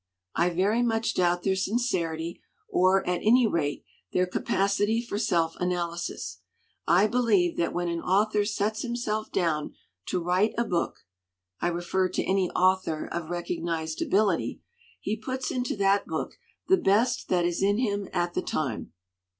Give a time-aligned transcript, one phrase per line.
[0.33, 5.53] I very much doubt their sin cerity, or, at any rate, their capacity for self
[5.59, 6.39] analysis.
[6.87, 9.75] I believe that when an author sets him self down
[10.07, 11.01] to write a book
[11.59, 14.61] (I refer to any author of recognized ability),
[14.99, 16.31] he puts into that book
[16.67, 18.93] the best that is in him at the time.